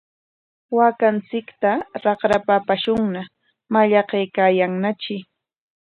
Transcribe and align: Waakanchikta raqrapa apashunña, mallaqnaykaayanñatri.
Waakanchikta 0.77 1.69
raqrapa 2.03 2.53
apashunña, 2.59 3.23
mallaqnaykaayanñatri. 3.73 5.17